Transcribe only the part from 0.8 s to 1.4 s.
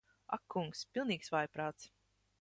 Pilnīgs